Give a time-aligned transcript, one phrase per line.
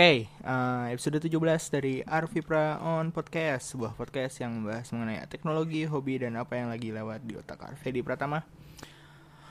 [0.00, 6.24] Oke, uh, episode 17 dari Arvipra on Podcast Sebuah podcast yang membahas mengenai teknologi, hobi,
[6.24, 8.40] dan apa yang lagi lewat di otak Arvedi Pratama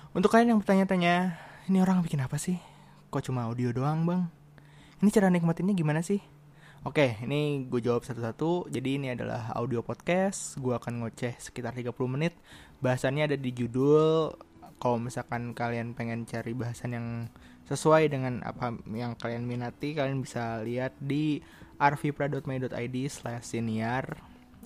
[0.10, 1.38] Untuk kalian yang bertanya-tanya,
[1.70, 2.58] ini orang bikin apa sih?
[3.14, 4.26] Kok cuma audio doang bang?
[5.06, 6.18] Ini cara nikmatinnya gimana sih?
[6.82, 11.94] Oke, ini gue jawab satu-satu Jadi ini adalah audio podcast Gue akan ngoceh sekitar 30
[12.10, 12.34] menit
[12.82, 14.34] Bahasannya ada di judul
[14.80, 17.08] Kalau misalkan kalian pengen cari bahasan yang
[17.68, 21.44] sesuai dengan apa yang kalian minati kalian bisa lihat di
[21.78, 24.18] arvipra.my.id slash senior.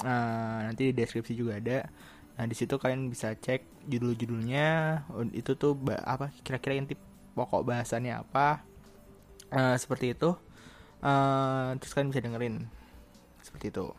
[0.02, 1.90] Uh, nanti di deskripsi juga ada.
[2.38, 5.02] Nah di situ kalian bisa cek judul-judulnya.
[5.34, 6.96] Itu tuh apa kira-kira inti
[7.34, 8.62] pokok bahasannya apa.
[9.50, 10.38] Uh, seperti itu.
[11.04, 12.56] Uh, terus kalian bisa dengerin.
[13.42, 13.92] Seperti itu.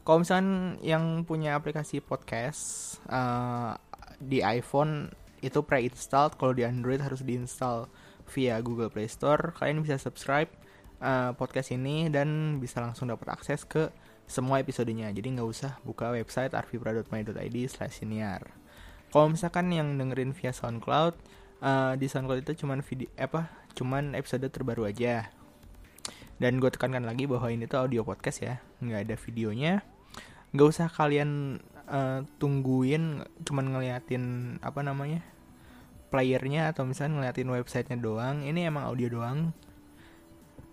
[0.00, 3.76] Kalau misalnya yang punya aplikasi podcast uh,
[4.16, 7.88] di iPhone itu pre-installed kalau di Android harus diinstal
[8.30, 9.52] via Google Play Store.
[9.56, 10.48] Kalian bisa subscribe
[11.02, 13.90] uh, podcast ini dan bisa langsung dapat akses ke
[14.30, 15.10] semua episodenya.
[15.10, 18.46] Jadi nggak usah buka website arvipra.my.id slash senior.
[19.10, 21.18] Kalau misalkan yang dengerin via SoundCloud,
[21.66, 23.50] uh, di SoundCloud itu cuman video apa?
[23.74, 25.26] Cuman episode terbaru aja.
[26.38, 29.74] Dan gue tekankan lagi bahwa ini tuh audio podcast ya, nggak ada videonya.
[30.54, 31.60] Nggak usah kalian
[31.90, 35.26] uh, tungguin, cuman ngeliatin apa namanya
[36.10, 39.50] playernya atau misalnya ngeliatin websitenya doang ini emang audio doang.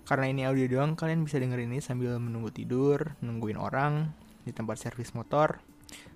[0.08, 4.16] Karena ini audio doang kalian bisa dengerin ini sambil menunggu tidur nungguin orang
[4.48, 5.60] di tempat servis motor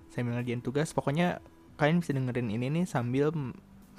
[0.08, 0.96] sambil ngerjain tugas.
[0.96, 1.44] Pokoknya
[1.76, 3.34] kalian bisa dengerin ini nih sambil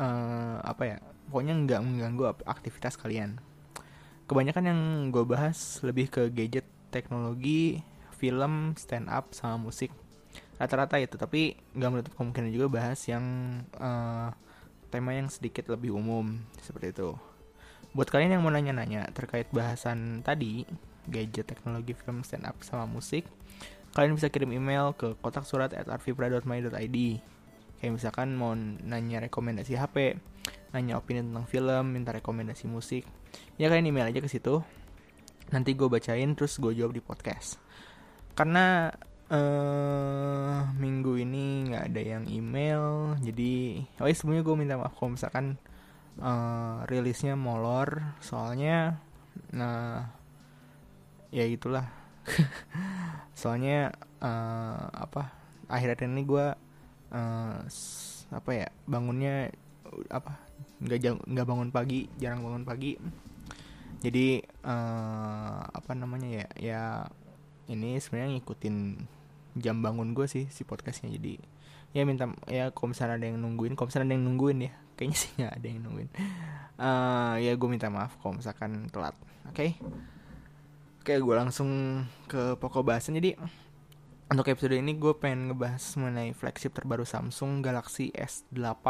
[0.01, 0.97] uh, apa ya
[1.29, 3.38] pokoknya nggak mengganggu aktivitas kalian.
[4.25, 4.81] Kebanyakan yang
[5.13, 7.85] gue bahas lebih ke gadget teknologi
[8.17, 9.91] film stand up sama musik
[10.63, 13.24] rata-rata itu tapi nggak menutup kemungkinan juga bahas yang
[13.75, 14.31] uh,
[14.88, 17.19] tema yang sedikit lebih umum seperti itu.
[17.91, 20.66] Buat kalian yang mau nanya-nanya terkait bahasan tadi,
[21.12, 23.28] gadget, teknologi, film, stand up, sama musik,
[23.94, 26.97] kalian bisa kirim email ke kotak surat at arvipra.my.id
[27.84, 30.16] Kayak misalkan mau nanya rekomendasi HP,
[30.72, 33.03] nanya opini tentang film, minta rekomendasi musik,
[33.59, 34.63] ya kalian email aja ke situ.
[35.52, 37.59] Nanti gue bacain terus gue jawab di podcast.
[38.40, 38.88] Karena
[39.33, 45.17] uh, minggu ini nggak ada yang email jadi oh iya sebelumnya gue minta maaf kalau
[45.17, 45.57] misalkan
[46.21, 49.01] uh, rilisnya molor soalnya
[49.49, 50.13] nah
[51.33, 51.89] ya itulah.
[53.41, 53.89] Soalnya
[54.22, 55.33] uh, apa
[55.66, 56.47] akhir-akhir ini gue
[57.09, 57.57] uh,
[58.29, 59.49] apa ya bangunnya
[60.13, 60.38] apa
[60.77, 63.01] nggak nggak bangun pagi jarang bangun pagi.
[64.05, 66.83] Jadi uh, apa namanya ya ya
[67.73, 68.77] ini sebenarnya ngikutin
[69.58, 71.14] jam bangun gue sih si podcastnya.
[71.14, 71.38] Jadi
[71.94, 74.72] ya minta ya kalau misalnya ada yang nungguin kalau misalnya ada yang nungguin ya.
[74.97, 76.09] Kayaknya sih nggak ada yang nungguin.
[76.78, 79.18] Uh, ya gue minta maaf kalau misalkan telat.
[79.50, 79.53] Oke?
[79.53, 79.72] Okay?
[81.03, 81.69] oke gue langsung
[82.31, 83.19] ke pokok bahasan.
[83.19, 83.36] Jadi
[84.31, 88.88] untuk episode ini gue pengen ngebahas mengenai flagship terbaru Samsung Galaxy S8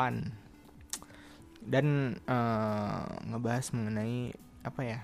[1.67, 4.99] dan uh, ngebahas mengenai apa ya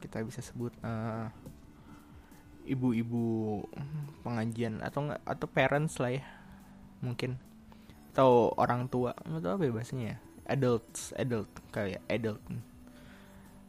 [0.00, 1.28] kita bisa sebut uh,
[2.66, 3.60] ibu-ibu
[4.22, 6.24] pengajian atau enggak atau parents lah ya
[7.02, 7.36] mungkin.
[8.14, 10.16] Atau orang tua atau apa ya ya.
[10.46, 12.40] Adults adult kayak adult.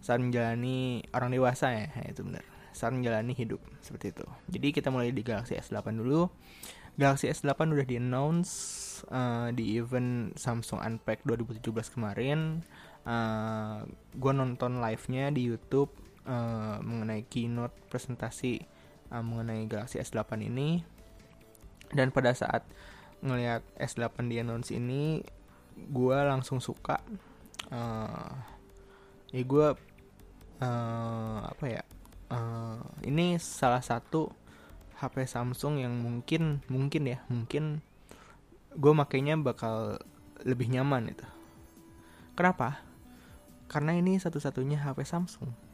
[0.04, 2.44] Saat menjalani orang dewasa ya, ya itu benar.
[2.76, 4.26] Saat menjalani hidup seperti itu.
[4.52, 6.28] Jadi kita mulai di Galaxy S8 dulu.
[6.94, 8.52] Galaxy S8 udah di announce
[9.10, 12.62] uh, di event Samsung Unpack 2017 kemarin.
[13.04, 13.78] Uh, eh,
[14.16, 15.92] gue nonton live nya di YouTube
[16.24, 18.64] uh, mengenai keynote presentasi
[19.13, 20.81] uh, mengenai Galaxy S8 ini.
[21.94, 22.66] Dan pada saat
[23.22, 25.22] ngelihat S8 di announce ini
[25.78, 26.97] gue langsung suka.
[27.69, 28.33] Uh,
[29.30, 29.68] ya gue
[30.62, 31.81] uh, apa ya
[32.33, 34.30] uh, ini salah satu
[34.98, 37.81] HP Samsung yang mungkin mungkin ya mungkin
[38.74, 40.01] gue makainya bakal
[40.42, 41.25] lebih nyaman itu.
[42.33, 42.81] Kenapa?
[43.69, 45.73] Karena ini satu-satunya HP Samsung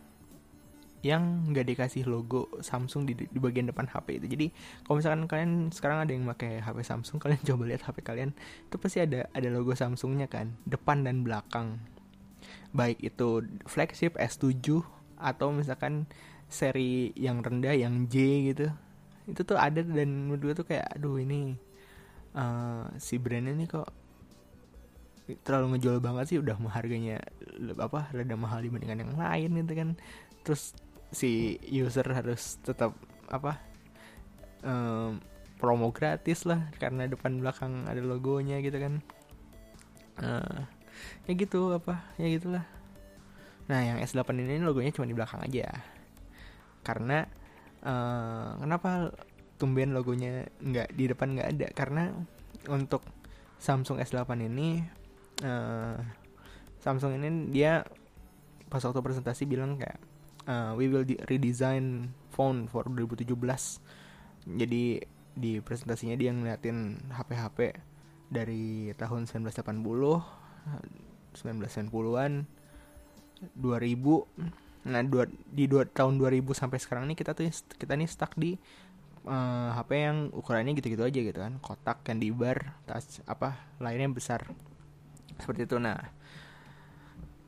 [0.99, 4.27] yang nggak dikasih logo Samsung di, di bagian depan HP itu.
[4.27, 4.47] Jadi
[4.83, 8.35] kalau misalkan kalian sekarang ada yang pakai HP Samsung, kalian coba lihat HP kalian
[8.67, 11.79] itu pasti ada ada logo Samsungnya kan, depan dan belakang.
[12.75, 14.83] Baik itu flagship S7
[15.19, 16.07] atau misalkan
[16.51, 18.15] seri yang rendah yang J
[18.51, 18.67] gitu.
[19.29, 21.55] Itu tuh ada dan menurut gue tuh kayak aduh ini
[22.35, 23.89] uh, si brandnya nih kok
[25.45, 27.21] terlalu ngejual banget sih udah harganya
[27.77, 29.89] apa rada mahal dibandingkan yang lain gitu kan
[30.41, 30.73] terus
[31.09, 32.93] si user harus tetap
[33.29, 33.57] apa
[34.61, 35.17] um,
[35.59, 38.93] promo gratis lah karena depan belakang ada logonya gitu kan.
[40.19, 40.67] Uh,
[41.27, 42.65] ya gitu apa ya gitulah.
[43.69, 45.67] Nah yang S8 ini logonya cuma di belakang aja.
[46.81, 47.27] Karena
[47.83, 49.13] uh, kenapa
[49.59, 51.67] tumben logonya nggak di depan nggak ada?
[51.75, 52.03] Karena
[52.71, 53.03] untuk
[53.59, 54.79] Samsung S8 ini
[55.43, 55.99] uh,
[56.79, 57.83] Samsung ini dia
[58.71, 59.99] pas waktu presentasi bilang kayak
[60.49, 63.29] uh, we will redesign phone for 2017
[64.49, 64.83] jadi
[65.37, 67.77] di presentasinya dia ngeliatin HP-HP
[68.33, 69.69] dari tahun 1980
[71.37, 72.33] 1990-an
[73.55, 77.45] 2000 nah dua, di dua, tahun 2000 sampai sekarang nih kita tuh
[77.77, 78.55] kita nih stuck di
[79.27, 81.59] uh, eh, HP yang ukurannya gitu-gitu aja gitu kan.
[81.59, 84.47] Kotak candy bar tas apa lainnya besar.
[85.35, 85.77] Seperti itu.
[85.83, 85.99] Nah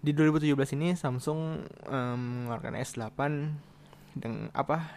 [0.01, 2.17] di 2017 ini Samsung um,
[2.49, 3.19] mengeluarkan S8
[4.17, 4.89] dengan apa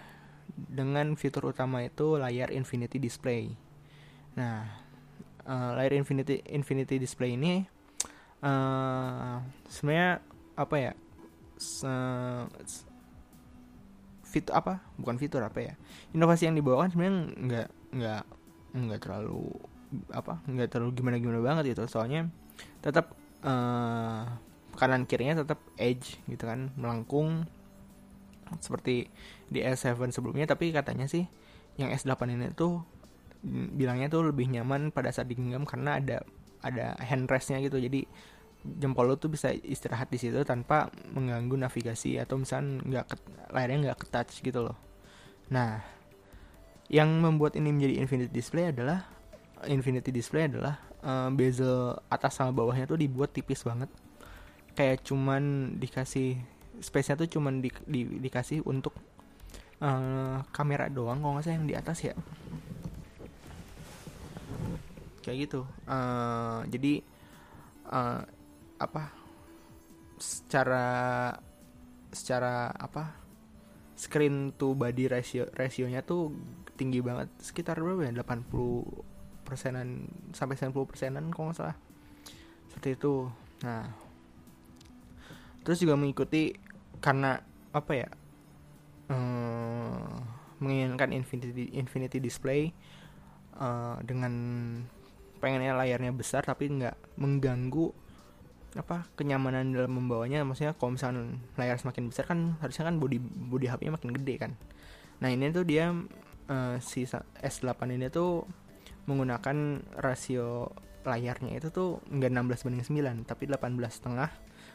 [0.56, 3.52] dengan fitur utama itu layar infinity display.
[4.40, 4.64] Nah
[5.44, 7.68] uh, layar infinity infinity display ini
[8.40, 10.24] uh, sebenarnya
[10.56, 10.92] apa ya
[14.24, 15.74] fitur apa bukan fitur apa ya
[16.16, 18.22] inovasi yang dibawakan sebenarnya nggak nggak
[18.74, 19.52] nggak terlalu
[20.10, 21.84] apa nggak terlalu gimana gimana banget gitu.
[21.86, 22.32] Soalnya
[22.80, 23.12] tetap
[23.44, 24.26] uh,
[24.74, 27.46] kanan kirinya tetap edge gitu kan melengkung
[28.60, 29.08] seperti
[29.48, 31.24] di S7 sebelumnya tapi katanya sih
[31.80, 32.84] yang S8 ini tuh
[33.74, 36.18] bilangnya tuh lebih nyaman pada saat digenggam karena ada
[36.64, 38.08] ada handrestnya gitu jadi
[38.64, 43.06] jempol lo tuh bisa istirahat di situ tanpa mengganggu navigasi atau misalnya nggak
[43.52, 44.76] layarnya nggak ke touch gitu loh.
[45.52, 45.84] Nah,
[46.88, 49.04] yang membuat ini menjadi infinity display adalah
[49.68, 53.92] infinity display adalah uh, bezel atas sama bawahnya tuh dibuat tipis banget.
[54.74, 56.38] Kayak cuman dikasih
[56.82, 58.98] space-nya tuh cuman di, di, dikasih untuk
[59.78, 62.14] uh, kamera doang kalau nggak salah yang di atas ya.
[65.22, 65.60] Kayak gitu.
[65.86, 67.00] Uh, jadi
[67.88, 68.26] uh,
[68.82, 69.14] apa
[70.18, 70.86] secara
[72.14, 73.24] secara apa
[73.94, 76.34] screen to body ratio rasionya tuh
[76.74, 81.76] tinggi banget sekitar berapa ya 80 persenan sampai 90 persenan kalau nggak salah
[82.70, 83.30] seperti itu
[83.62, 83.86] nah
[85.64, 86.54] terus juga mengikuti
[87.00, 87.40] karena
[87.74, 88.08] apa ya
[89.10, 90.12] hmm,
[90.62, 92.70] menginginkan infinity infinity display
[93.58, 94.32] uh, dengan
[95.42, 97.92] pengennya layarnya besar tapi nggak mengganggu
[98.74, 100.42] apa kenyamanan dalam membawanya.
[100.42, 104.52] Maksudnya kalau misalnya layar semakin besar kan harusnya kan body body HP-nya makin gede kan.
[105.22, 105.94] Nah ini tuh dia
[106.50, 108.44] uh, si S8 ini tuh
[109.06, 110.72] menggunakan rasio
[111.04, 112.84] layarnya itu tuh enggak 16 banding
[113.28, 114.32] 9 tapi 18 setengah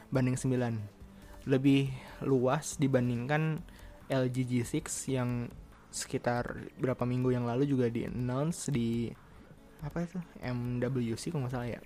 [0.09, 1.89] banding 9 lebih
[2.25, 3.63] luas dibandingkan
[4.09, 5.49] LG G6 yang
[5.89, 9.09] sekitar berapa minggu yang lalu juga di announce di
[9.81, 10.19] apa itu?
[10.43, 11.81] MWC kalau nggak salah ya.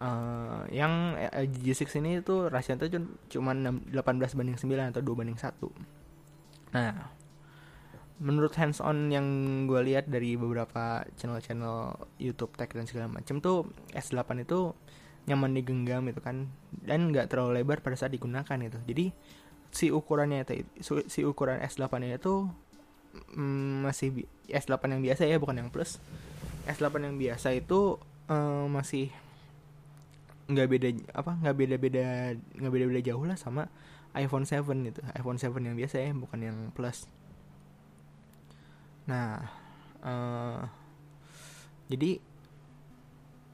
[0.00, 3.04] Uh, yang LG G6 ini itu rasio itu
[3.36, 3.92] cuma 18
[4.32, 5.52] banding 9 atau 2 banding 1
[6.70, 7.12] nah
[8.20, 9.26] menurut hands on yang
[9.64, 14.76] gue lihat dari beberapa channel-channel YouTube tech dan segala macam tuh S8 itu
[15.30, 16.50] nyaman digenggam itu kan
[16.82, 19.14] dan nggak terlalu lebar pada saat digunakan itu jadi
[19.70, 20.66] si ukurannya itu
[21.06, 22.50] si ukuran S8 ini tuh
[23.34, 26.02] mm, masih S8 yang biasa ya bukan yang plus.
[26.66, 27.98] S8 yang biasa itu
[28.30, 29.10] uh, masih
[30.50, 32.04] nggak beda apa nggak beda beda
[32.58, 33.70] nggak beda beda jauh lah sama
[34.18, 35.00] iPhone 7 gitu.
[35.14, 37.06] iPhone 7 yang biasa ya bukan yang plus.
[39.06, 39.46] Nah
[40.02, 40.66] uh,
[41.86, 42.18] jadi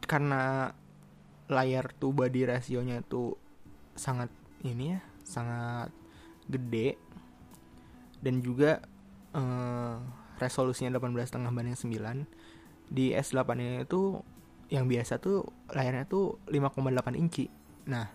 [0.09, 0.73] karena
[1.47, 3.39] layar tuh body rasionya tuh
[3.95, 4.31] sangat
[4.67, 5.91] ini ya sangat
[6.47, 6.99] gede.
[8.23, 8.83] Dan juga
[9.37, 10.01] uh,
[10.41, 14.23] resolusinya 18,5 banding 9 di S8 ini tuh
[14.67, 17.47] yang biasa tuh layarnya tuh 5,8 inci.
[17.87, 18.07] Nah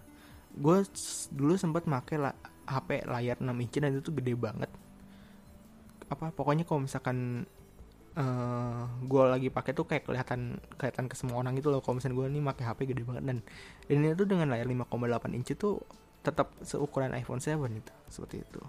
[0.51, 0.83] gue
[1.31, 2.35] dulu sempat make la
[2.67, 4.71] HP layar 6 inci dan itu tuh gede banget.
[6.11, 7.47] Apa pokoknya kalau misalkan
[8.17, 11.79] uh, eh, gue lagi pakai tuh kayak kelihatan kelihatan ke semua orang gitu loh.
[11.79, 13.37] Kalau misalnya gue nih pakai HP gede banget dan
[13.87, 15.79] ini tuh dengan layar 5,8 inci tuh
[16.21, 18.61] tetap seukuran iPhone 7 itu seperti itu.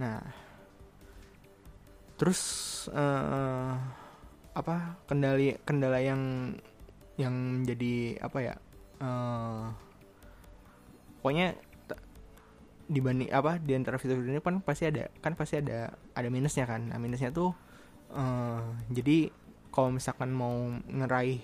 [0.00, 0.20] Nah
[2.16, 2.40] terus
[2.96, 3.76] uh,
[4.56, 6.56] apa kendali kendala yang
[7.20, 8.54] yang menjadi apa ya
[9.04, 9.68] uh,
[11.20, 11.60] pokoknya
[12.86, 16.88] dibanding apa di antara fitur ini kan pasti ada kan pasti ada ada minusnya kan.
[16.88, 17.52] Nah minusnya tuh
[18.12, 19.30] uh, jadi
[19.70, 20.56] kalau misalkan mau
[20.88, 21.42] ngeraih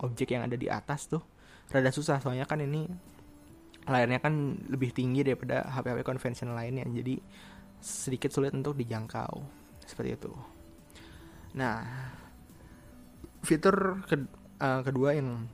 [0.00, 1.20] objek yang ada di atas tuh
[1.70, 2.18] rada susah.
[2.18, 2.88] Soalnya kan ini
[3.84, 6.88] layarnya kan lebih tinggi daripada HP-HP konvensional lainnya.
[6.88, 7.20] Jadi
[7.80, 9.44] sedikit sulit untuk dijangkau.
[9.84, 10.32] Seperti itu.
[11.56, 11.84] Nah
[13.44, 14.16] fitur ke,
[14.60, 15.48] uh, kedua yang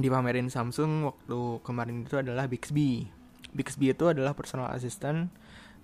[0.00, 3.08] dipamerin Samsung waktu kemarin itu adalah Bixby.
[3.52, 5.28] Bixby itu adalah personal assistant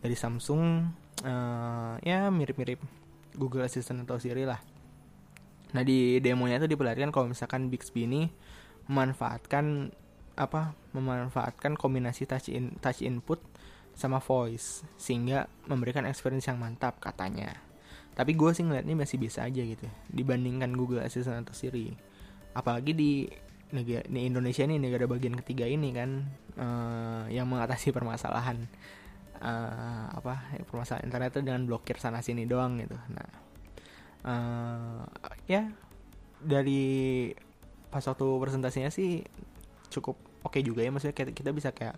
[0.00, 0.92] dari Samsung.
[1.24, 2.76] Uh, ya mirip-mirip
[3.36, 4.58] Google Assistant atau Siri lah.
[5.76, 8.32] Nah di demonya itu diperlihatkan kalau misalkan Bixby ini
[8.88, 9.92] memanfaatkan
[10.36, 13.40] apa memanfaatkan kombinasi touch in touch input
[13.96, 17.56] sama voice sehingga memberikan experience yang mantap katanya.
[18.16, 21.92] Tapi gue sih ngeliatnya masih biasa aja gitu dibandingkan Google Assistant atau Siri.
[22.56, 23.28] Apalagi di
[23.72, 26.22] negara di Indonesia ini negara bagian ketiga ini kan
[26.54, 28.64] uh, yang mengatasi permasalahan
[29.40, 32.96] uh, apa permasalahan internet itu dengan blokir sana sini doang gitu.
[33.12, 33.28] Nah
[34.26, 35.02] uh,
[35.46, 35.70] ya
[36.42, 37.30] dari
[37.88, 39.24] pas waktu presentasinya sih
[39.88, 40.90] cukup oke okay juga ya.
[40.92, 41.96] Maksudnya kita, bisa kayak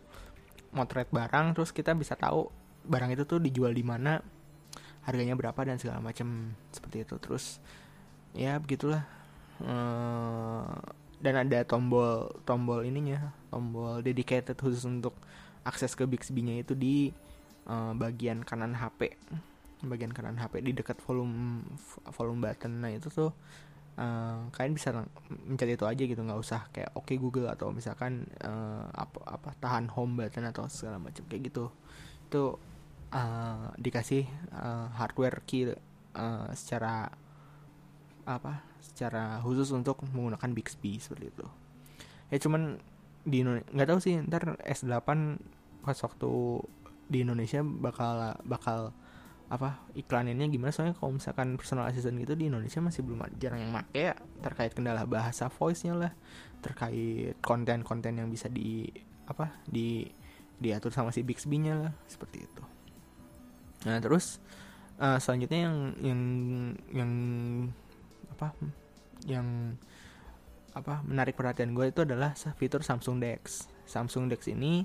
[0.75, 2.53] motret barang terus kita bisa tahu
[2.89, 4.21] barang itu tuh dijual di mana
[5.09, 7.17] harganya berapa dan segala macam seperti itu.
[7.19, 7.59] Terus
[8.37, 9.03] ya begitulah.
[9.59, 10.79] Ehm,
[11.19, 15.19] dan ada tombol tombol ininya tombol dedicated khusus untuk
[15.67, 17.11] akses ke Bixby-nya itu di
[17.69, 19.15] uh, bagian kanan HP
[19.87, 21.63] bagian kanan HP di dekat volume
[22.11, 22.83] volume button.
[22.83, 23.31] Nah itu tuh
[23.95, 24.91] uh, kalian bisa
[25.47, 26.19] mencari itu aja gitu.
[26.19, 30.67] Nggak usah kayak oke okay Google atau misalkan uh, apa apa tahan home button atau
[30.67, 31.71] segala macam kayak gitu.
[32.27, 32.59] Itu
[33.15, 37.13] uh, dikasih uh, hardware key uh, secara
[38.27, 41.47] apa secara khusus untuk menggunakan Bixby seperti itu.
[42.35, 42.83] Ya cuman
[43.23, 45.07] di nggak tahu sih ntar S8
[45.85, 46.31] pas waktu
[47.09, 48.93] di Indonesia bakal bakal
[49.49, 50.69] apa iklannya gimana?
[50.71, 54.77] Soalnya kalau misalkan personal assistant gitu di Indonesia masih belum jarang yang make ya terkait
[54.77, 56.13] kendala bahasa voice-nya lah
[56.61, 58.85] terkait konten-konten yang bisa di
[59.25, 60.05] apa di
[60.59, 62.63] diatur sama si Bixby-nya lah seperti itu.
[63.89, 64.37] Nah terus
[65.01, 66.21] uh, selanjutnya yang yang
[66.93, 67.13] yang
[68.35, 68.53] apa
[69.25, 69.79] yang
[70.77, 73.67] apa menarik perhatian gue itu adalah fitur Samsung Dex.
[73.89, 74.85] Samsung Dex ini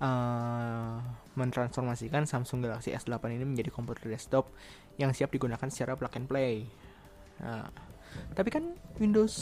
[0.00, 1.00] uh,
[1.36, 4.48] mentransformasikan Samsung Galaxy S8 ini menjadi komputer desktop
[4.96, 6.64] yang siap digunakan secara plug and play.
[7.40, 7.68] Nah,
[8.32, 9.34] tapi kan Windows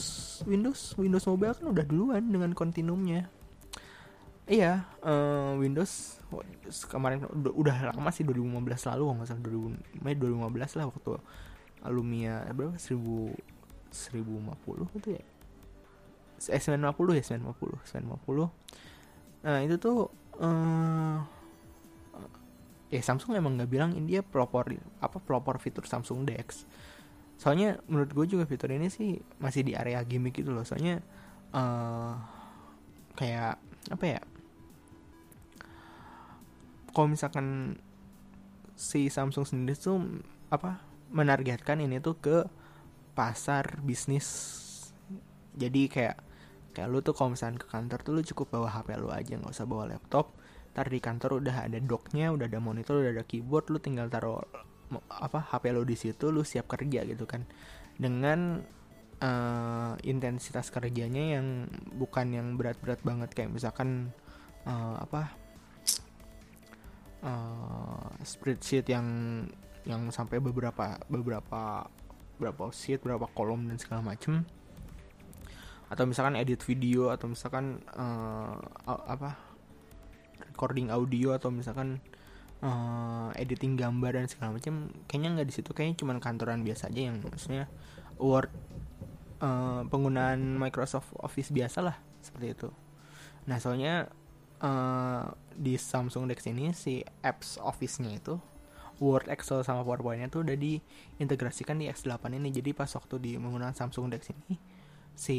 [0.46, 3.30] Windows Windows Mobile kan udah duluan dengan kontinumnya.
[4.44, 6.20] Iya, uh, Windows
[6.92, 11.12] kemarin udah, lama sih 2015 lalu nggak salah 2000 Mei 2015 lah waktu
[11.88, 13.00] Lumia berapa 1000
[13.94, 15.24] 1050 itu ya.
[16.44, 18.52] S950 ya 950 950
[19.44, 21.18] Nah itu tuh uh,
[22.90, 24.70] ya Samsung emang nggak bilang ini dia pelopor
[25.02, 26.66] apa pelopor fitur Samsung Dex
[27.34, 30.62] soalnya menurut gue juga fitur ini sih masih di area gimmick gitu loh.
[30.62, 31.02] Soalnya
[31.52, 32.14] uh,
[33.18, 33.58] kayak
[33.90, 34.20] apa ya
[36.94, 37.76] kalau misalkan
[38.78, 42.46] si Samsung sendiri tuh apa menargetkan ini tuh ke
[43.12, 44.26] pasar bisnis.
[45.54, 46.23] Jadi kayak
[46.74, 49.52] kayak lu tuh kalau misalnya ke kantor tuh lu cukup bawa HP lu aja nggak
[49.54, 50.34] usah bawa laptop.
[50.74, 54.42] Ntar di kantor udah ada docknya udah ada monitor udah ada keyboard lu tinggal taruh
[55.08, 57.46] apa HP lu di situ lu siap kerja gitu kan.
[57.94, 58.58] Dengan
[59.22, 64.10] uh, intensitas kerjanya yang bukan yang berat-berat banget kayak misalkan
[64.66, 65.22] uh, apa
[67.22, 69.06] uh, spreadsheet yang
[69.84, 71.86] yang sampai beberapa beberapa
[72.40, 74.42] berapa sheet berapa kolom dan segala macem
[75.92, 78.56] atau misalkan edit video atau misalkan uh,
[78.88, 79.36] apa
[80.52, 82.00] recording audio atau misalkan
[82.64, 87.00] uh, editing gambar dan segala macam kayaknya nggak di situ kayaknya cuma kantoran biasa aja
[87.12, 87.68] yang maksudnya
[88.16, 88.48] Word
[89.44, 92.68] uh, penggunaan Microsoft Office biasa lah seperti itu
[93.44, 94.08] nah soalnya
[94.64, 98.40] uh, di Samsung Dex ini si apps Office-nya itu
[99.02, 102.54] Word, Excel sama PowerPoint-nya tuh udah diintegrasikan di X8 ini.
[102.54, 104.54] Jadi pas waktu di menggunakan Samsung Dex ini,
[105.14, 105.38] si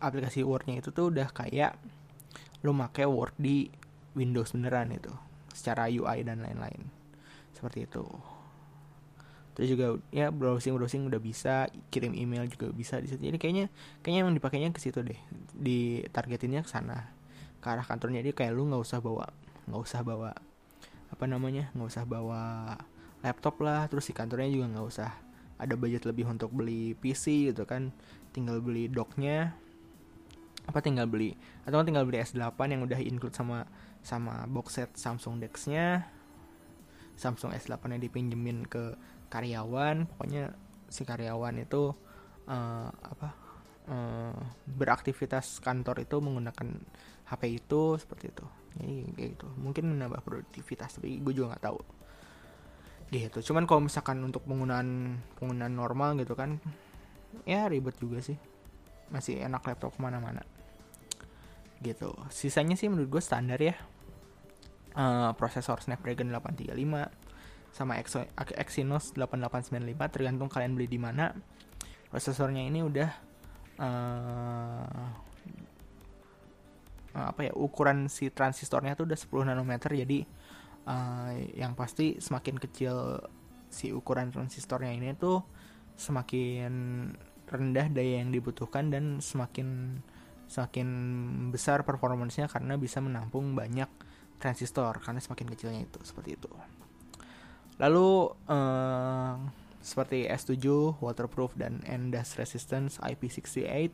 [0.00, 1.76] aplikasi Word-nya itu tuh udah kayak
[2.64, 3.68] lo make Word di
[4.16, 5.12] Windows beneran itu
[5.54, 6.88] secara UI dan lain-lain.
[7.52, 8.04] Seperti itu.
[9.54, 13.20] Terus juga ya browsing browsing udah bisa kirim email juga bisa di situ.
[13.20, 13.66] Jadi kayaknya
[14.00, 15.20] kayaknya emang dipakainya ke situ deh
[15.52, 17.12] di targetinnya ke sana.
[17.60, 18.24] Ke arah kantornya.
[18.24, 19.28] Dia kayak lu nggak usah bawa
[19.68, 20.32] nggak usah bawa
[21.10, 22.74] apa namanya nggak usah bawa
[23.20, 23.84] laptop lah.
[23.90, 25.10] Terus di kantornya juga nggak usah
[25.60, 27.92] ada budget lebih untuk beli PC gitu kan
[28.30, 29.54] tinggal beli docknya
[30.70, 31.34] apa tinggal beli
[31.66, 33.66] atau tinggal beli S8 yang udah include sama
[34.00, 36.06] sama box set Samsung Dex-nya.
[37.18, 38.96] Samsung S8 yang dipinjemin ke
[39.28, 40.56] karyawan pokoknya
[40.88, 41.92] si karyawan itu
[42.48, 43.28] uh, apa
[43.92, 46.68] uh, beraktivitas kantor itu menggunakan
[47.28, 48.46] HP itu seperti itu.
[48.80, 49.48] Jadi kayak gitu.
[49.60, 51.80] Mungkin menambah produktivitas tapi gue juga nggak tahu.
[53.10, 53.52] Gitu.
[53.52, 56.56] Cuman kalau misalkan untuk penggunaan penggunaan normal gitu kan
[57.44, 58.38] ya ribet juga sih.
[59.10, 60.46] Masih enak laptop ke mana-mana.
[61.82, 62.12] Gitu.
[62.30, 63.74] Sisanya sih menurut gue standar ya.
[64.90, 66.74] Uh, prosesor Snapdragon 835
[67.70, 68.02] sama
[68.58, 69.70] Exynos 8895
[70.10, 71.32] tergantung kalian beli di mana.
[72.10, 73.10] Prosesornya ini udah
[73.78, 75.06] uh,
[77.10, 80.22] apa ya ukuran si transistornya tuh udah 10 nanometer jadi
[80.86, 83.18] uh, yang pasti semakin kecil
[83.70, 85.42] si ukuran transistornya ini tuh
[86.00, 86.72] semakin
[87.44, 90.00] rendah daya yang dibutuhkan dan semakin
[90.48, 90.88] semakin
[91.52, 93.86] besar performancenya karena bisa menampung banyak
[94.40, 96.50] transistor karena semakin kecilnya itu seperti itu.
[97.76, 99.36] Lalu uh,
[99.84, 100.56] seperti S7,
[101.00, 103.92] waterproof dan and dust resistance IP68,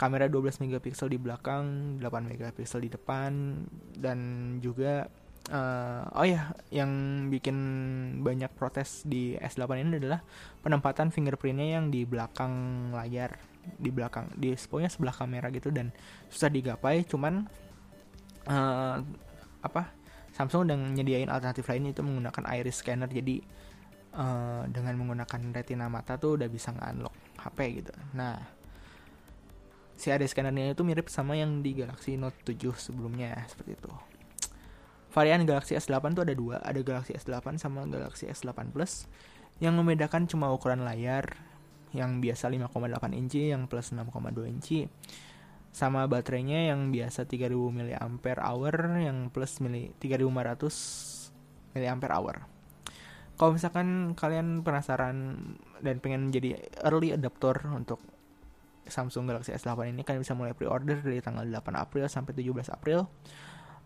[0.00, 3.62] kamera 12 megapiksel di belakang, 8 megapiksel di depan
[3.96, 4.18] dan
[4.64, 5.08] juga
[5.48, 6.90] uh, oh ya yang
[7.32, 7.56] bikin
[8.20, 10.20] banyak protes di S8 ini adalah
[10.60, 12.52] penempatan fingerprintnya yang di belakang
[12.92, 13.40] layar
[13.80, 15.92] di belakang di pokoknya sebelah kamera gitu dan
[16.28, 17.48] susah digapai cuman
[18.48, 18.96] uh,
[19.60, 19.96] apa
[20.30, 23.42] Samsung udah nyediain alternatif lain itu menggunakan iris scanner jadi
[24.14, 27.92] uh, dengan menggunakan retina mata tuh udah bisa nge-unlock HP gitu.
[28.14, 28.38] Nah
[29.98, 33.92] si iris scannernya itu mirip sama yang di Galaxy Note 7 sebelumnya seperti itu
[35.10, 36.56] varian Galaxy S8 tuh ada dua.
[36.62, 39.10] Ada Galaxy S8 sama Galaxy S8 Plus.
[39.60, 41.36] Yang membedakan cuma ukuran layar
[41.90, 44.86] yang biasa 5,8 inci yang plus 6,2 inci.
[45.70, 50.00] Sama baterainya yang biasa 3000 mAh yang plus 3500
[51.74, 52.50] mAh
[53.40, 55.16] kalau misalkan kalian penasaran
[55.80, 57.96] dan pengen menjadi early adopter untuk
[58.84, 63.08] Samsung Galaxy S8 ini kalian bisa mulai pre-order dari tanggal 8 April sampai 17 April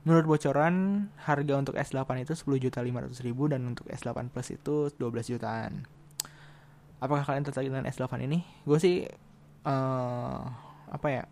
[0.05, 4.93] menurut bocoran harga untuk S8 itu 10 juta 500 ribu dan untuk S8 Plus itu
[5.01, 5.89] 12 jutaan.
[7.01, 8.45] Apakah kalian tertarik dengan S8 ini?
[8.69, 9.09] Gue sih
[9.65, 10.41] uh,
[10.93, 11.25] apa ya?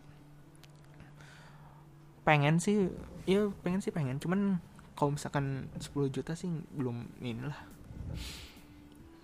[2.25, 2.89] Pengen sih
[3.29, 4.17] ya pengen sih pengen.
[4.17, 4.57] Cuman
[4.97, 7.57] kalau misalkan 10 juta sih belum inilah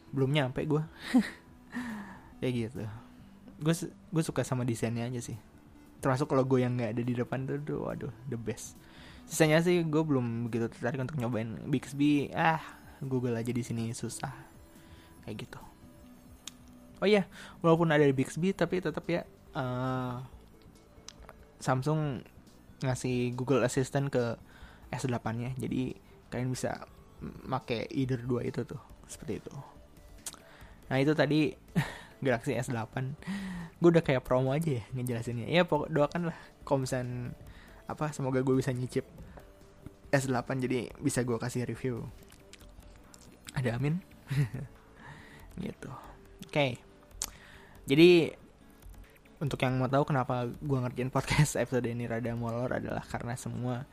[0.09, 0.85] belum nyampe gue
[2.44, 2.85] ya gitu.
[3.64, 3.75] Gue
[4.12, 5.40] gue suka sama desainnya aja sih.
[6.05, 8.77] Termasuk kalau gue yang nggak ada di depan tuh, tuh waduh the best
[9.29, 12.33] sisanya sih gue belum begitu tertarik untuk nyobain Bixby.
[12.33, 12.64] Ah
[13.05, 14.33] Google aja di sini susah.
[15.23, 15.61] Kayak gitu.
[16.99, 17.29] Oh iya
[17.62, 19.23] walaupun ada Bixby tapi tetap ya
[19.55, 20.19] uh,
[21.61, 22.25] Samsung
[22.83, 24.35] ngasih Google Assistant ke
[24.91, 25.51] S8 nya.
[25.61, 25.93] Jadi
[26.33, 26.88] kalian bisa
[27.45, 29.53] make either dua itu tuh seperti itu.
[30.88, 31.53] Nah itu tadi
[32.25, 32.95] Galaxy S8
[33.79, 35.47] gue udah kayak promo aja ya ngejelasinnya.
[35.47, 36.38] Ya pokok doakan lah.
[36.67, 37.37] Kalau misalnya
[37.88, 39.09] apa semoga gue bisa nyicip
[40.12, 42.05] S8 jadi bisa gue kasih review.
[43.57, 44.01] Ada amin?
[45.64, 45.90] Gitu.
[46.44, 46.53] Oke.
[46.53, 46.70] Okay.
[47.88, 48.31] Jadi
[49.38, 53.87] untuk yang mau tahu kenapa gue ngerjain podcast episode ini rada molor adalah karena semua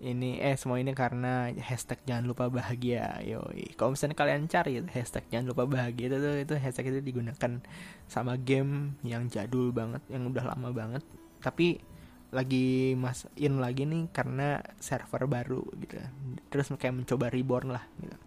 [0.00, 3.76] ini eh semua ini karena hashtag jangan lupa bahagia yoi.
[3.76, 7.60] Kalau misalnya kalian cari hashtag jangan lupa bahagia itu itu hashtag itu digunakan
[8.08, 11.04] sama game yang jadul banget yang udah lama banget.
[11.44, 11.84] Tapi
[12.30, 15.98] lagi mas in lagi nih karena server baru gitu
[16.46, 18.18] terus kayak mencoba reborn lah gitu.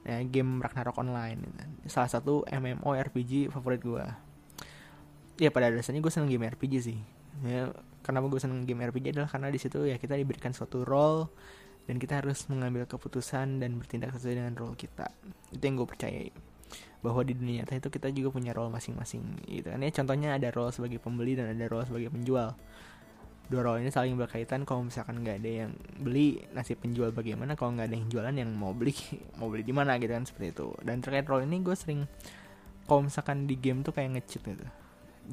[0.00, 1.92] Ya, game Ragnarok online gitu.
[1.92, 4.00] salah satu MMORPG favorit gue
[5.40, 6.98] ya pada dasarnya gue seneng game RPG sih.
[7.44, 11.28] Ya kenapa gue seneng game RPG adalah karena di situ ya kita diberikan suatu role
[11.84, 15.08] dan kita harus mengambil keputusan dan bertindak sesuai dengan role kita.
[15.52, 16.30] Itu yang gue percayai.
[17.00, 19.80] Bahwa di dunia nyata itu kita juga punya role masing-masing gitu kan.
[19.80, 22.56] Ya contohnya ada role sebagai pembeli dan ada role sebagai penjual
[23.50, 27.58] dua role ini saling berkaitan kalau misalkan nggak ada yang beli nasib penjual bagaimana?
[27.58, 28.94] Kalau nggak ada yang jualan yang mau beli
[29.42, 30.70] mau beli di mana gitu kan seperti itu.
[30.86, 32.06] Dan terkait role ini gue sering
[32.86, 34.66] kalau misalkan di game tuh kayak ngecit gitu.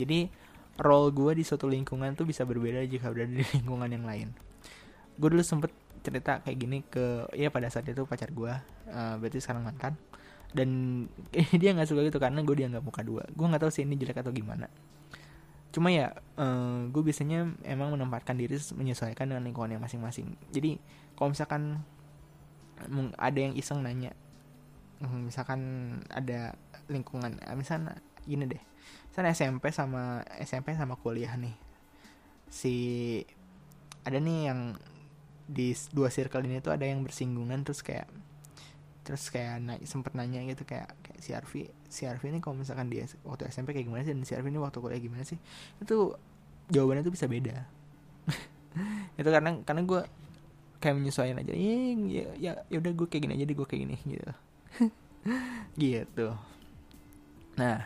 [0.02, 0.34] Jadi
[0.82, 4.34] role gue di suatu lingkungan tuh bisa berbeda jika berada di lingkungan yang lain.
[5.22, 5.70] Gue dulu sempet
[6.02, 8.54] cerita kayak gini ke ya pada saat itu pacar gue
[8.90, 9.94] uh, berarti sekarang mantan.
[10.58, 10.70] Dan
[11.62, 13.30] dia nggak suka gitu karena gue dianggap muka dua.
[13.30, 14.66] Gue nggak tahu sih ini jelek atau gimana
[15.78, 20.34] cuma ya uh, eh, gue biasanya emang menempatkan diri menyesuaikan dengan lingkungannya masing-masing.
[20.50, 20.82] Jadi
[21.14, 21.86] kalau misalkan
[23.22, 24.14] ada yang iseng nanya
[25.06, 25.62] misalkan
[26.10, 26.58] ada
[26.90, 28.64] lingkungan misalnya gini deh.
[29.14, 31.54] Misalnya SMP sama SMP sama kuliah nih.
[32.50, 32.76] Si
[34.02, 34.82] ada nih yang
[35.46, 38.10] di dua circle ini tuh ada yang bersinggungan terus kayak
[39.06, 42.92] terus kayak naik sempet nanya gitu kayak kayak si Arfi si Arfi ini kalau misalkan
[42.92, 45.40] dia waktu SMP kayak gimana sih dan si Arfi ini waktu kuliah gimana sih
[45.80, 46.16] itu
[46.68, 47.64] jawabannya tuh bisa beda.
[49.20, 50.02] Itu karena karena gue
[50.78, 53.96] kayak menyesuaikan aja ya ya, ya udah gue kayak gini aja deh gue kayak gini
[54.04, 54.32] gitu.
[55.82, 56.28] Gitu.
[57.58, 57.80] Nah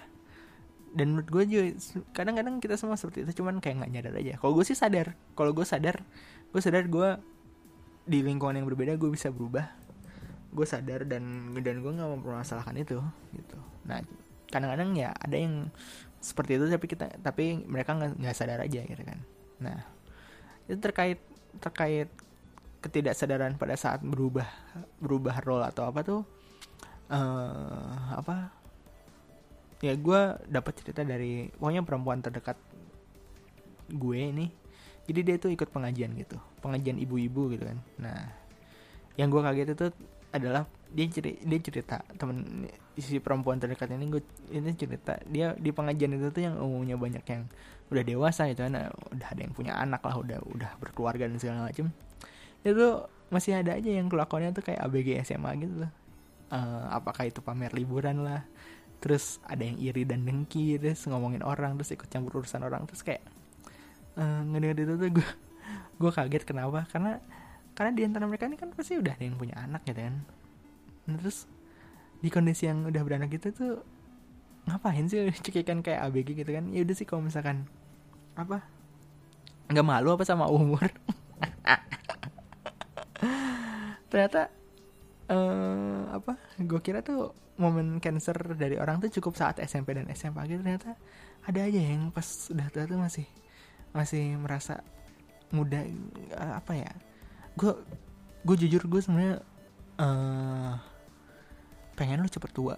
[0.91, 1.63] dan menurut gue juga
[2.11, 4.33] kadang-kadang kita semua seperti itu cuman kayak nggak nyadar aja.
[4.41, 6.03] Kalau gue sih sadar kalau gue sadar
[6.51, 7.09] gue sadar gue
[8.03, 9.71] di lingkungan yang berbeda gue bisa berubah
[10.51, 12.99] gue sadar dan dan gue nggak mempermasalahkan itu
[13.35, 13.57] gitu.
[13.87, 14.03] Nah
[14.51, 15.71] kadang-kadang ya ada yang
[16.19, 19.19] seperti itu tapi kita tapi mereka nggak sadar aja gitu kan.
[19.63, 19.79] Nah
[20.67, 21.19] itu terkait
[21.63, 22.11] terkait
[22.81, 24.47] ketidaksadaran pada saat berubah
[24.99, 26.21] berubah role atau apa tuh
[27.13, 28.49] uh, apa
[29.81, 32.57] ya gue dapat cerita dari pokoknya perempuan terdekat
[33.91, 34.49] gue ini
[35.05, 37.79] jadi dia tuh ikut pengajian gitu pengajian ibu-ibu gitu kan.
[37.97, 38.19] Nah
[39.19, 39.87] yang gue kaget itu
[40.31, 42.67] adalah dia cerita dia cerita temen
[42.99, 47.23] si perempuan terdekat ini gue ini cerita dia di pengajian itu tuh yang umumnya banyak
[47.23, 47.47] yang
[47.91, 51.67] udah dewasa gitu kan udah ada yang punya anak lah udah udah berkeluarga dan segala
[51.67, 51.91] macem.
[52.63, 55.91] Itu masih ada aja yang kelakuannya tuh kayak ABG SMA gitu loh
[56.51, 58.43] uh, apakah itu pamer liburan lah
[59.01, 63.01] terus ada yang iri dan dengki terus ngomongin orang terus ikut campur urusan orang terus
[63.01, 63.23] kayak
[64.19, 65.29] uh, ngedenger itu tuh gue
[66.01, 66.85] gue kaget kenapa?
[66.89, 67.21] Karena
[67.71, 70.15] karena di antara mereka ini kan pasti udah ada yang punya anak gitu kan.
[71.07, 71.47] Nah, terus
[72.21, 73.73] di kondisi yang udah beranak gitu tuh
[74.69, 76.69] ngapain sih cekikan kayak ABG gitu kan?
[76.69, 77.65] Ya udah sih kalau misalkan
[78.35, 78.61] apa
[79.71, 80.83] nggak malu apa sama umur.
[84.11, 84.51] Ternyata
[85.31, 90.43] uh, apa gue kira tuh momen cancer dari orang tuh cukup saat SMP dan SMA
[90.51, 90.59] gitu.
[90.59, 90.99] Ternyata
[91.47, 93.25] ada aja yang pas udah tua tuh masih
[93.95, 94.83] masih merasa
[95.51, 95.83] muda
[96.35, 96.91] uh, apa ya
[97.55, 97.73] gue
[98.41, 99.37] gue jujur gue sebenarnya
[100.01, 100.73] uh,
[101.95, 102.75] pengen lu cepet tua.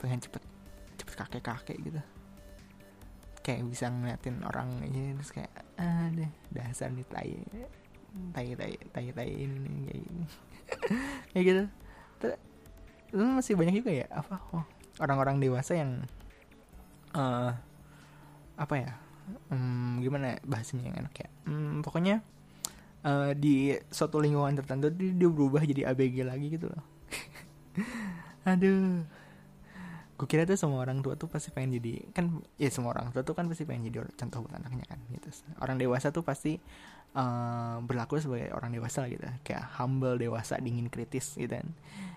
[0.00, 0.42] Pengen cepet
[0.98, 2.00] cepet kakek kakek gitu.
[3.42, 7.32] Kayak bisa ngeliatin orang aja terus kayak ah deh dasar nih tai
[8.32, 8.48] tai
[8.94, 10.04] tai tai ini nih
[11.34, 11.62] kayak gitu.
[12.22, 12.38] Terus
[13.12, 14.64] masih banyak juga ya apa oh,
[15.02, 16.06] orang-orang dewasa yang
[17.12, 17.52] uh,
[18.56, 18.90] apa ya
[19.50, 21.28] um, gimana ya bahasanya yang enak ya?
[21.50, 22.22] Um, pokoknya
[23.06, 26.84] uh, di suatu lingkungan tertentu dia, dia berubah jadi ABG lagi gitu loh.
[28.50, 29.04] Aduh.
[30.12, 33.26] Gue kira tuh semua orang tua tuh pasti pengen jadi kan ya semua orang tua
[33.26, 35.28] tuh kan pasti pengen jadi contoh buat anaknya kan gitu.
[35.58, 36.62] Orang dewasa tuh pasti
[37.18, 39.26] uh, berlaku sebagai orang dewasa gitu.
[39.42, 41.66] Kayak humble dewasa dingin kritis gitu kan.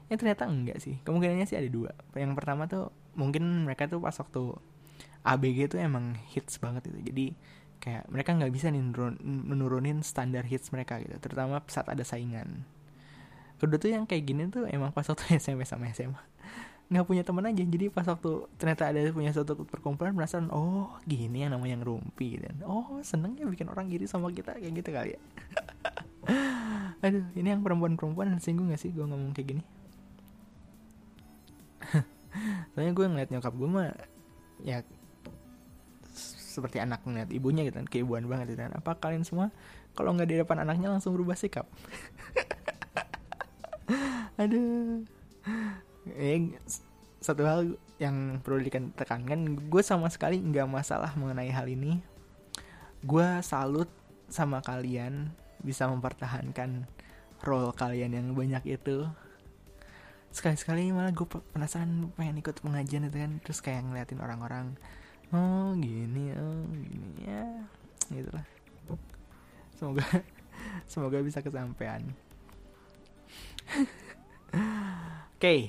[0.05, 1.01] Yang ternyata enggak sih.
[1.01, 1.97] Kemungkinannya sih ada dua.
[2.13, 4.53] Yang pertama tuh mungkin mereka tuh pas waktu
[5.25, 7.27] ABG tuh emang hits banget itu jadi
[7.79, 12.65] kayak mereka nggak bisa nih menurun, menurunin standar hits mereka gitu terutama saat ada saingan.
[13.55, 16.35] Kedua tuh yang kayak gini tuh emang pas waktu SMP sama SMA
[16.85, 21.41] nggak punya teman aja jadi pas waktu ternyata ada punya suatu perkumpulan merasa oh gini
[21.41, 25.17] yang namanya ngerumpi dan oh seneng ya bikin orang gini sama kita kayak gitu kali
[25.17, 25.21] ya.
[27.05, 28.93] Aduh ini yang perempuan-perempuan singgung gak sih?
[28.93, 29.63] Gue ngomong kayak gini.
[32.77, 33.89] Soalnya gue ngeliat nyokap gue mah
[34.61, 34.85] ya
[36.55, 38.79] seperti anak ngeliat ibunya gitu kan keibuan banget gitu kan.
[38.79, 39.51] Apa kalian semua
[39.91, 41.67] kalau nggak di depan anaknya langsung berubah sikap?
[44.41, 45.03] Aduh.
[46.15, 46.55] Eh,
[47.19, 51.99] satu hal yang perlu ditekankan gue sama sekali nggak masalah mengenai hal ini.
[53.03, 53.87] Gue salut
[54.27, 55.31] sama kalian
[55.63, 56.85] bisa mempertahankan
[57.41, 59.07] role kalian yang banyak itu.
[60.35, 64.75] Sekali-sekali malah gue penasaran pengen ikut pengajian itu kan terus kayak ngeliatin orang-orang
[65.33, 67.45] oh gini oh gini ya.
[68.11, 68.45] Gitulah
[69.75, 70.05] semoga
[70.91, 72.01] semoga bisa kesampaian.
[75.35, 75.39] Oke.
[75.39, 75.59] Okay.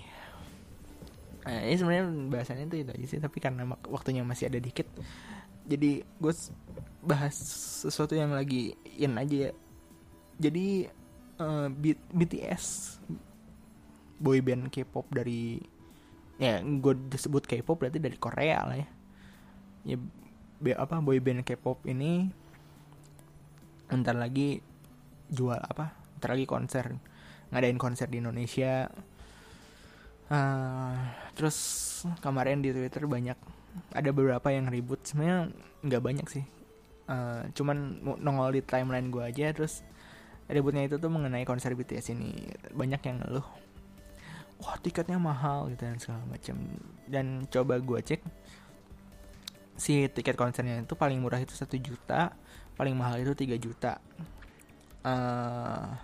[1.47, 4.87] nah, ini sebenarnya bahasannya itu itu aja sih tapi karena waktunya masih ada dikit
[5.66, 6.33] jadi gue
[7.03, 7.35] bahas
[7.87, 9.53] sesuatu yang lagi in aja ya.
[10.37, 10.87] Jadi
[11.42, 12.99] uh, eh, BTS
[14.23, 15.61] boyband K-pop dari
[16.37, 18.88] ya gue disebut K-pop berarti dari Korea lah ya
[19.87, 19.96] ya
[20.59, 22.27] be, apa boyband K-pop ini
[23.87, 24.59] ntar lagi
[25.31, 26.99] jual apa ntar lagi konser
[27.55, 28.90] ngadain konser di Indonesia.
[30.27, 30.99] Uh,
[31.38, 31.55] terus
[32.18, 33.38] kemarin di Twitter banyak
[33.94, 35.55] ada beberapa yang ribut sebenarnya
[35.87, 36.44] nggak banyak sih.
[37.07, 39.87] Uh, cuman nongol di timeline gue aja terus
[40.51, 42.51] ributnya itu tuh mengenai konser BTS ini.
[42.75, 43.46] Banyak yang ngeluh
[44.61, 46.57] wah tiketnya mahal gitu dan segala macam
[47.09, 48.20] dan coba gue cek
[49.76, 52.32] si tiket konsernya itu paling murah itu satu juta
[52.76, 54.00] paling mahal itu 3 juta.
[55.06, 55.96] Uh,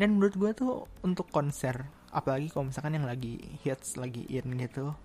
[0.00, 4.96] dan menurut gue tuh untuk konser apalagi kalau misalkan yang lagi hits lagi in gitu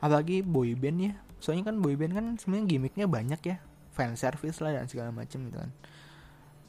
[0.00, 1.12] apalagi boy band ya.
[1.40, 3.56] Soalnya kan boy band kan sebenarnya gimmicknya banyak ya
[3.96, 5.70] fan service lah dan segala macam gitu kan.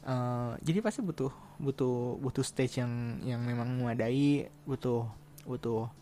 [0.08, 1.28] Uh, jadi pasti butuh
[1.60, 5.04] butuh butuh stage yang yang memang memadai butuh
[5.44, 5.92] butuh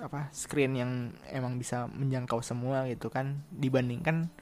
[0.00, 3.44] apa screen yang emang bisa menjangkau semua gitu kan.
[3.52, 4.32] Dibandingkan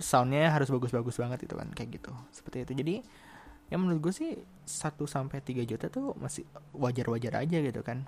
[0.00, 2.12] soundnya harus bagus-bagus banget itu kan kayak gitu.
[2.32, 2.72] Seperti itu.
[2.76, 2.94] Jadi
[3.72, 4.30] ya menurut gue sih
[4.68, 6.44] 1 sampai 3 juta tuh masih
[6.76, 8.04] wajar-wajar aja gitu kan.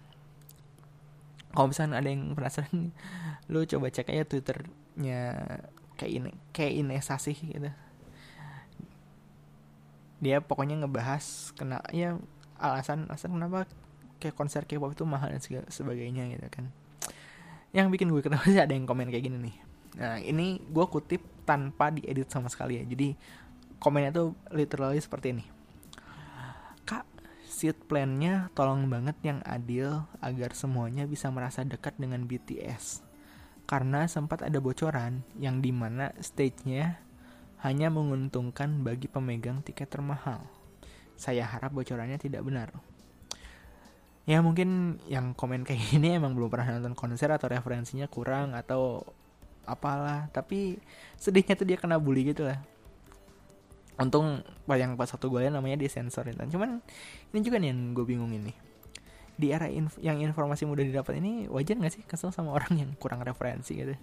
[1.54, 2.90] Kalau misalnya ada yang penasaran
[3.46, 5.20] lu coba cek aja twitternya
[5.94, 7.70] kayak ini kayak ini sih gitu.
[10.18, 12.18] Dia pokoknya ngebahas kena ya
[12.58, 13.70] alasan alasan kenapa
[14.24, 16.72] kayak konser K-pop itu mahal dan sebagainya gitu kan.
[17.76, 19.56] Yang bikin gue kenapa sih ada yang komen kayak gini nih.
[20.00, 22.84] Nah ini gue kutip tanpa diedit sama sekali ya.
[22.88, 23.12] Jadi
[23.76, 25.44] komennya tuh literally seperti ini.
[26.88, 27.04] Kak
[27.44, 33.04] seat plan-nya tolong banget yang adil agar semuanya bisa merasa dekat dengan BTS
[33.64, 37.00] karena sempat ada bocoran yang di mana stage-nya
[37.64, 40.44] hanya menguntungkan bagi pemegang tiket termahal.
[41.16, 42.76] Saya harap bocorannya tidak benar
[44.24, 49.04] ya mungkin yang komen kayak gini emang belum pernah nonton konser atau referensinya kurang atau
[49.68, 50.28] apalah.
[50.32, 50.80] Tapi
[51.16, 52.60] sedihnya tuh dia kena bully gitu lah.
[53.94, 56.40] Untung yang pas satu gue namanya disensor itu.
[56.56, 56.82] Cuman
[57.30, 58.52] ini juga nih yang gue bingung ini
[59.34, 62.90] di era inf yang informasi mudah didapat ini wajar gak sih kesel sama orang yang
[62.98, 63.94] kurang referensi gitu?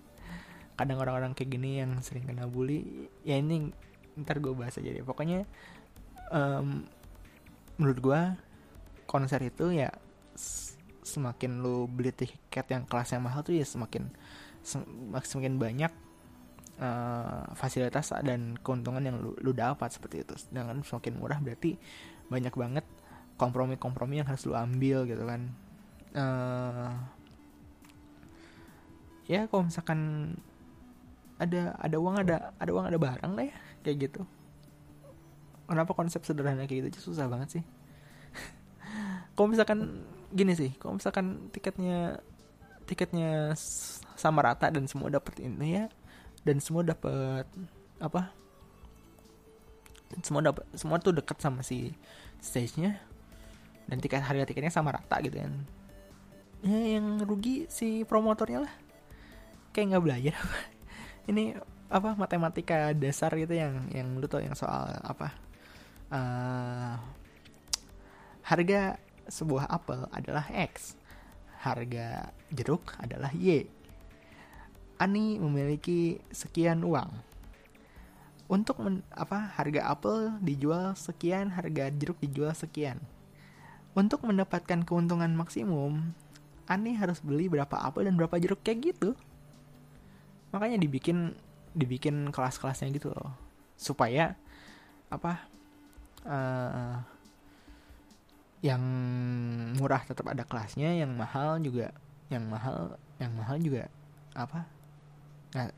[0.75, 3.69] Kadang orang-orang kayak gini yang sering kena bully ya ini
[4.21, 5.03] ntar gue bahas aja deh.
[5.03, 5.43] Pokoknya
[6.31, 6.87] um,
[7.79, 8.21] menurut gue
[9.11, 9.91] konser itu ya
[11.01, 14.07] semakin lu beli tiket yang kelasnya mahal tuh ya semakin
[15.25, 15.91] semakin banyak
[16.81, 20.33] uh, fasilitas dan keuntungan yang lu, lu dapat seperti itu.
[20.49, 21.75] Dengan semakin murah berarti
[22.31, 22.85] banyak banget
[23.35, 25.41] kompromi-kompromi yang harus lu ambil gitu kan.
[26.11, 26.91] Uh,
[29.25, 29.99] ya kalau misalkan
[31.41, 34.21] ada ada uang ada ada uang ada barang lah ya kayak gitu.
[35.65, 37.63] Kenapa konsep sederhana kayak gitu aja susah banget sih.
[39.33, 42.19] kalau misalkan gini sih, kalau misalkan tiketnya
[42.87, 43.55] tiketnya
[44.19, 45.85] sama rata dan semua dapat ini ya
[46.43, 47.45] dan semua dapat
[48.01, 48.33] apa
[50.19, 51.95] semua dapat semua tuh dekat sama si
[52.43, 52.99] stage-nya
[53.87, 55.53] dan tiket harga tiketnya sama rata gitu kan.
[56.61, 58.73] Ya yang rugi si promotornya lah.
[59.71, 60.35] Kayak nggak belajar
[61.31, 61.55] ini
[61.91, 65.35] apa matematika dasar gitu yang yang lu tau yang soal apa
[66.11, 66.95] uh,
[68.47, 68.99] harga
[69.31, 70.99] sebuah apel adalah x
[71.63, 73.71] harga jeruk adalah y
[75.01, 77.09] Ani memiliki sekian uang.
[78.45, 83.01] Untuk men, apa harga apel dijual sekian, harga jeruk dijual sekian.
[83.97, 86.13] Untuk mendapatkan keuntungan maksimum,
[86.69, 89.17] Ani harus beli berapa apel dan berapa jeruk kayak gitu.
[90.53, 91.33] Makanya dibikin
[91.73, 93.33] dibikin kelas-kelasnya gitu loh.
[93.73, 94.37] Supaya
[95.09, 95.49] apa
[96.29, 97.01] uh,
[98.61, 98.81] yang
[99.77, 101.89] murah tetap ada kelasnya, yang mahal juga
[102.29, 103.89] yang mahal yang mahal juga
[104.37, 104.69] apa?
[105.57, 105.69] Ng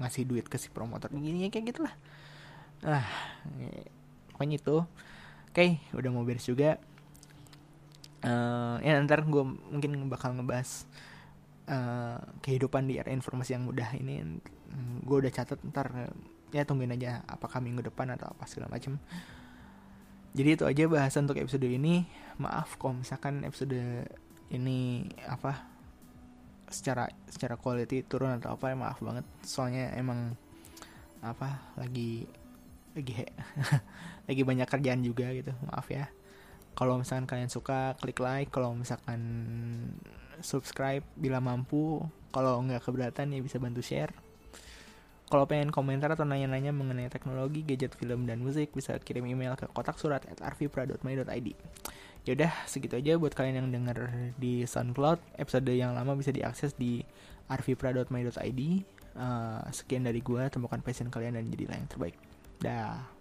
[0.00, 1.12] ngasih duit ke si promotor.
[1.12, 1.94] Gini kayak gitulah.
[2.84, 3.04] Ah
[4.32, 4.76] pokoknya itu.
[5.50, 6.80] Oke okay, udah mau beres juga.
[8.20, 10.84] Uh, ya ntar gue mungkin bakal ngebahas
[11.72, 14.40] uh, kehidupan di era informasi yang mudah ini.
[15.04, 16.12] Gue udah catat ntar
[16.52, 18.98] ya tungguin aja apakah minggu depan atau apa segala macem
[20.30, 22.06] jadi itu aja bahasan untuk episode ini.
[22.38, 24.06] Maaf kalau misalkan episode
[24.50, 25.66] ini apa
[26.70, 29.26] secara secara quality turun atau apa ya maaf banget.
[29.42, 30.38] Soalnya emang
[31.20, 32.30] apa lagi
[32.94, 33.26] lagi he,
[34.30, 35.50] lagi banyak kerjaan juga gitu.
[35.66, 36.06] Maaf ya.
[36.78, 38.54] Kalau misalkan kalian suka klik like.
[38.54, 39.20] Kalau misalkan
[40.38, 42.06] subscribe bila mampu.
[42.30, 44.29] Kalau nggak keberatan ya bisa bantu share
[45.30, 49.70] kalau pengen komentar atau nanya-nanya mengenai teknologi, gadget, film, dan musik, bisa kirim email ke
[49.70, 51.48] kotak surat at arvipra.my.id.
[52.28, 55.40] Yaudah, segitu aja buat kalian yang denger di SoundCloud.
[55.40, 57.00] Episode yang lama bisa diakses di
[57.46, 58.60] arvipra.my.id.
[59.14, 62.18] Uh, sekian dari gue, temukan passion kalian dan jadilah yang terbaik.
[62.58, 63.19] Dah.